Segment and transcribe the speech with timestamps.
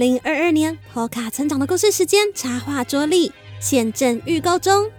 [0.00, 3.30] 零二二年波卡成长的故事时间插画桌历
[3.60, 4.90] 现正预购中，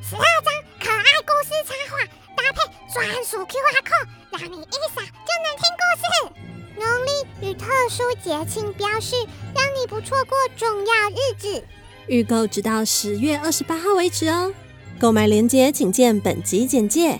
[0.00, 2.04] 十二张可爱故事插画
[2.36, 2.60] 搭配
[2.94, 6.06] 专属 QR code，让你一扫就能听故事。
[6.78, 9.16] 农历与特殊节庆标示，
[9.52, 11.64] 让你不错过重要日子。
[12.06, 14.54] 预购直到十月二十八号为止哦。
[15.00, 17.18] 购买链接请见本集简介。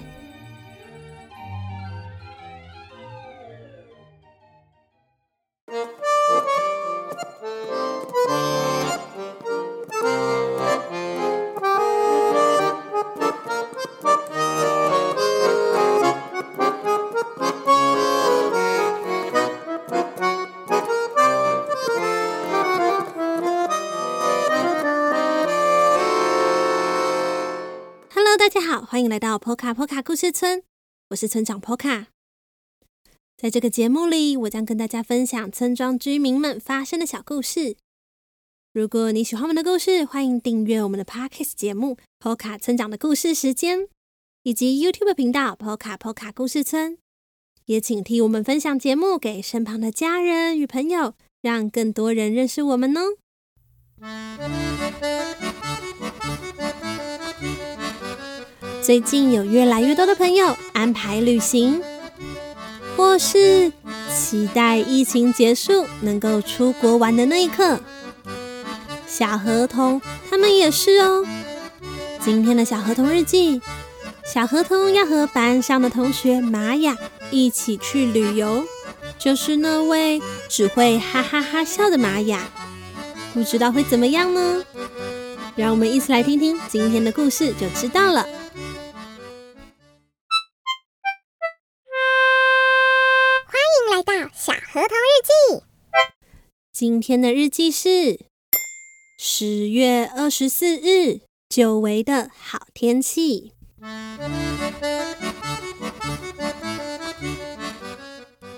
[28.39, 30.63] 大家好，欢迎来到波卡波卡故事村，
[31.09, 32.09] 我是村长波卡。
[33.35, 37.77] 在这个节目里，我将跟大家分享村庄居民们发生的小故事。
[38.75, 43.81] 如果你喜欢我们的故事，欢迎订阅我们的 Podcast 节目《波卡村长的故事时间》，
[44.43, 46.99] 以及 YouTube 频道波卡波卡故事村。
[47.65, 53.17] 也请替我们分享节目给身旁的家人与朋友，让更多人认识我们哦。
[58.87, 61.83] 最近有越来越多的朋友安排旅行，
[62.97, 63.73] 或是
[64.15, 67.81] 期待疫情结束能够出国玩的那一刻。
[69.09, 71.27] 小河童他们也是哦。
[72.21, 73.61] 今天的小河童日记，
[74.25, 76.97] 小河童要和班上的同学玛雅
[77.33, 78.65] 一起去旅游，
[79.19, 82.41] 就是那位只会哈哈哈笑的玛雅，
[83.35, 84.63] 不知道会怎么样呢？
[85.57, 88.25] 让我们一起来听听今天的故事就知道了。
[94.47, 95.65] 小河童日记，
[96.73, 98.21] 今天的日记是
[99.19, 103.55] 十月二十四日，久违的好天气。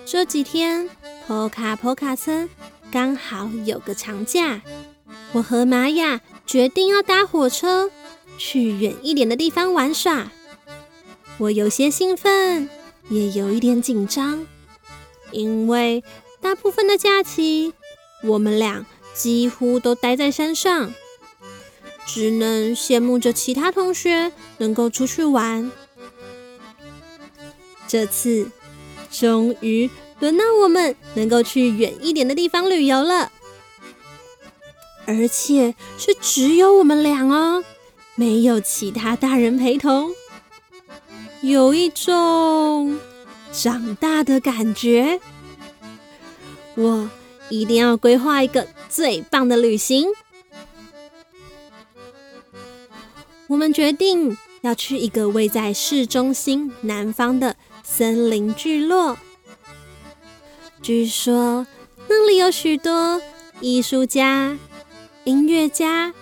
[0.04, 0.90] 这几天，
[1.26, 2.50] 波卡波卡村
[2.92, 4.60] 刚好有个长假，
[5.32, 7.90] 我和玛雅决定要搭火车
[8.36, 10.30] 去远一点的地方玩耍。
[11.38, 12.68] 我有些兴奋，
[13.08, 14.46] 也有一点紧张。
[15.30, 16.02] 因为
[16.40, 17.74] 大部分的假期，
[18.24, 20.92] 我们俩几乎都待在山上，
[22.06, 25.70] 只能羡慕着其他同学能够出去玩。
[27.86, 28.50] 这次
[29.10, 29.90] 终于
[30.20, 33.32] 轮到我们能够去远一点的地方旅游了，
[35.06, 37.64] 而且是只有我们俩哦，
[38.14, 40.12] 没有其他大人陪同，
[41.40, 42.98] 有一种。
[43.60, 45.20] 长大的感觉，
[46.76, 47.10] 我
[47.48, 50.06] 一定要规划一个最棒的旅行。
[53.48, 59.18] 我们决定要去一个位在市中心南方的森林聚落。
[60.80, 61.66] 据说
[62.06, 63.20] 那里有许多
[63.60, 64.56] 艺术家、
[65.24, 66.14] 音乐家，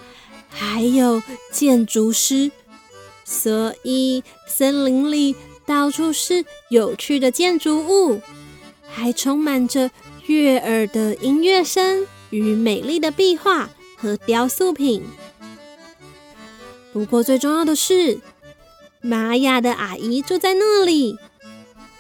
[0.49, 1.23] 还有
[1.53, 2.51] 建筑师，
[3.27, 5.37] 所以森林里。
[5.67, 8.21] 到处是有趣的建筑物，
[8.89, 9.91] 还充满着
[10.27, 15.03] 悦耳的音乐声与美丽的壁画和雕塑品。
[16.93, 18.21] 不过最重要的是，
[19.01, 21.19] 玛雅的阿姨住在那里，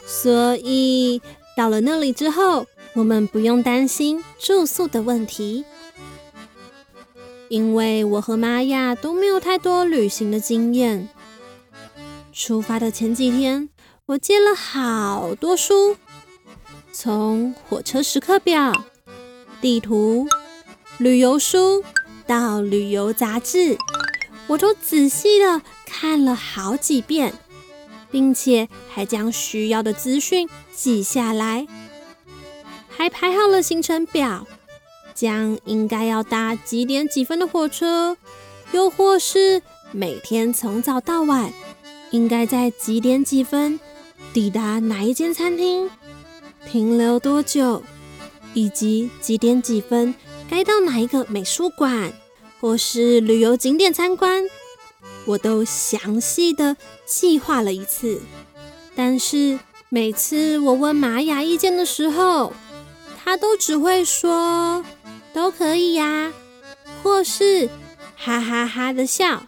[0.06, 1.20] 所以
[1.56, 5.64] 到了那里之后，我们不用担心住宿的问题，
[7.48, 11.08] 因为我和玛雅都没有太多旅行的经验。
[12.36, 13.70] 出发的前几天，
[14.04, 15.96] 我借了好多书，
[16.92, 18.84] 从火车时刻表、
[19.62, 20.28] 地图、
[20.98, 21.82] 旅游书
[22.26, 23.78] 到旅游杂志，
[24.48, 27.32] 我都仔细的看了好几遍，
[28.10, 31.66] 并且还将需要的资讯记下来，
[32.86, 34.46] 还排好了行程表，
[35.14, 38.18] 将应该要搭几点几分的火车，
[38.72, 41.50] 又或是每天从早到晚。
[42.10, 43.78] 应该在几点几分
[44.32, 45.90] 抵达哪一间餐厅，
[46.70, 47.82] 停留多久，
[48.54, 50.14] 以及几点几分
[50.48, 52.12] 该到哪一个美术馆？
[52.58, 54.44] 或是旅游景点参观，
[55.26, 58.20] 我都详细的计划了一次。
[58.94, 59.58] 但是
[59.90, 62.54] 每次我问玛雅意见的时候，
[63.22, 64.82] 她都只会说
[65.34, 66.32] 都可以呀，
[67.02, 67.68] 或是
[68.16, 69.46] 哈哈哈哈的笑。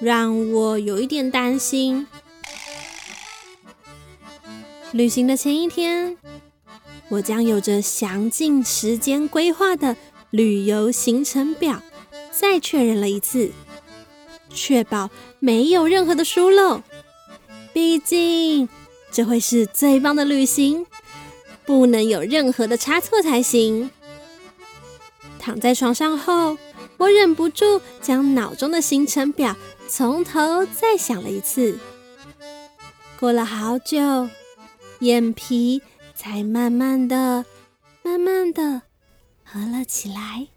[0.00, 2.06] 让我有一点担心。
[4.92, 6.16] 旅行的前一天，
[7.10, 9.96] 我将有着详尽时间规划的
[10.30, 11.82] 旅游行程表，
[12.32, 13.52] 再确认了一次，
[14.52, 16.82] 确保没有任何的疏漏。
[17.72, 18.68] 毕竟
[19.12, 20.86] 这会是最棒的旅行，
[21.64, 23.90] 不能有任何的差错才行。
[25.38, 26.58] 躺在床上后，
[27.00, 29.56] 我忍不住将脑中的行程表
[29.88, 31.78] 从头再想了一次。
[33.18, 34.28] 过了好久，
[34.98, 35.80] 眼皮
[36.14, 37.46] 才慢慢的、
[38.02, 38.82] 慢慢的
[39.42, 40.48] 合了起来。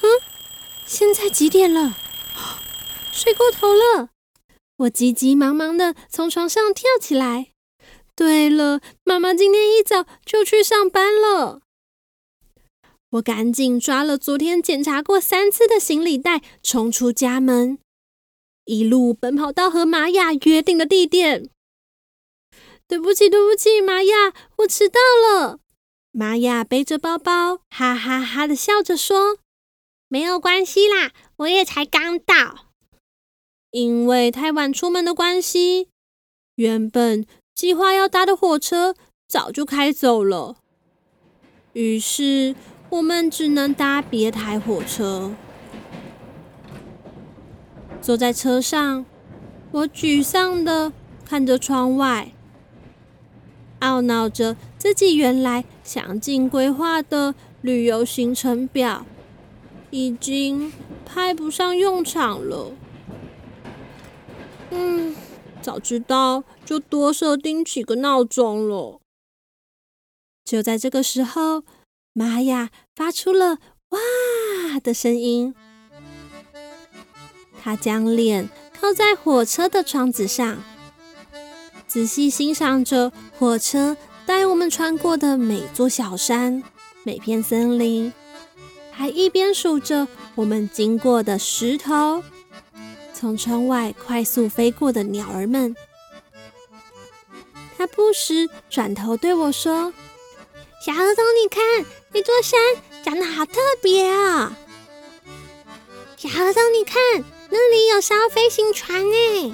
[0.00, 0.08] 嗯，
[0.86, 1.96] 现在几点了？
[3.18, 4.10] 睡过头了。
[4.76, 7.48] 我急急忙忙的从床上跳起来。
[8.14, 11.62] 对了，妈妈今天一早就去上班了。
[13.10, 17.78] 我赶紧抓了昨天检查过三次的行李袋，冲出家门，
[18.66, 21.50] 一路奔跑到和玛雅约定的地点。
[22.86, 25.58] 对不起，对不起，玛雅，我迟到了。
[26.12, 29.38] 玛雅背着包包，哈哈哈的笑着说
[30.08, 32.67] ：“没有关系啦，我也才刚到。”
[33.70, 35.88] 因为太晚出门的关系，
[36.56, 37.26] 原本。
[37.54, 38.94] 计划要搭的火车
[39.26, 40.58] 早就开走了，
[41.72, 42.54] 于是
[42.88, 45.32] 我们只能搭别台火车。
[48.00, 49.04] 坐在车上，
[49.72, 50.92] 我沮丧地
[51.24, 52.30] 看着窗外，
[53.80, 59.04] 懊恼着自己原来详尽规划的旅游行程表
[59.90, 60.72] 已经
[61.04, 62.70] 派不上用场了。
[64.70, 65.14] 嗯。
[65.60, 69.00] 早知道就多设定几个闹钟了。
[70.44, 71.64] 就在这个时候，
[72.12, 73.58] 玛雅发出了
[73.90, 75.54] “哇”的声音。
[77.60, 78.48] 她将脸
[78.80, 80.62] 靠在火车的窗子上，
[81.86, 86.62] 仔细欣赏着火车带我们穿过的每座小山、
[87.02, 88.12] 每片森林，
[88.92, 90.06] 还一边数着
[90.36, 92.22] 我们经过的石头。
[93.18, 95.74] 从窗外快速飞过的鸟儿们，
[97.76, 99.92] 他不时转头对我说
[100.80, 102.60] ：“小河童，你看那座山
[103.02, 104.56] 长得好特别啊！”
[106.16, 107.02] 小河童，你看
[107.50, 109.50] 那里有艘飞行船哎！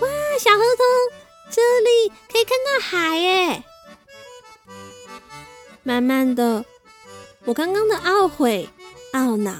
[0.00, 0.08] 哇，
[0.40, 0.86] 小河童，
[1.50, 3.64] 这里可以看到海哎！
[5.82, 6.64] 慢慢的，
[7.44, 8.66] 我刚刚的懊悔、
[9.12, 9.52] 懊恼。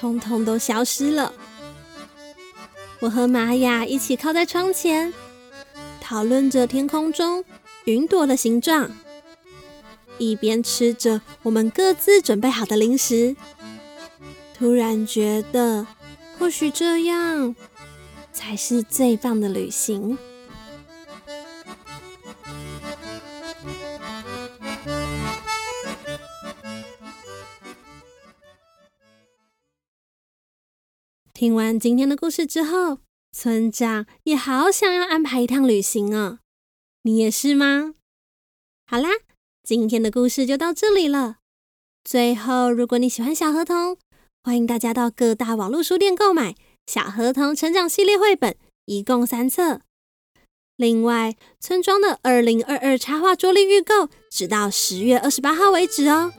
[0.00, 1.34] 通通都消失了。
[3.00, 5.12] 我和玛雅一起靠在窗前，
[6.00, 7.44] 讨论着天空中
[7.84, 8.90] 云朵的形状，
[10.16, 13.36] 一边吃着我们各自准备好的零食。
[14.54, 15.86] 突然觉得，
[16.38, 17.54] 或许这样
[18.32, 20.16] 才是最棒的旅行。
[31.40, 32.98] 听完今天的故事之后，
[33.32, 36.40] 村长也好想要安排一趟旅行哦。
[37.04, 37.94] 你也是吗？
[38.86, 39.08] 好啦，
[39.62, 41.36] 今天的故事就到这里了。
[42.04, 43.96] 最后，如果你喜欢小河童，
[44.44, 46.52] 欢迎大家到各大网络书店购买
[46.86, 48.52] 《小河童成长系列绘本》，
[48.84, 49.80] 一共三册。
[50.76, 56.34] 另外，村庄的二零二二插画桌历预购，直到十月二十八号为止哦。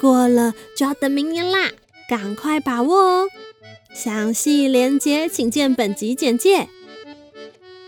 [0.00, 1.72] 过了就要等明年啦，
[2.08, 3.28] 赶快把握哦。
[3.94, 6.68] 详细连接，请见本集简介。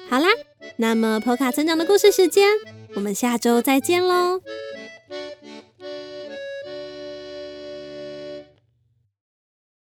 [0.08, 0.28] 好啦，
[0.76, 2.48] 那么波卡成长的故事时间，
[2.94, 4.40] 我们下周再见喽。